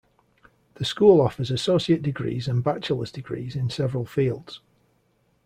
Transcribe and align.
The 0.77 0.83
school 0.83 1.21
offers 1.21 1.51
associate 1.51 2.01
degrees 2.01 2.47
and 2.47 2.63
bachelor's 2.63 3.11
degrees 3.11 3.55
in 3.55 3.69
several 3.69 4.03
fields. 4.07 4.59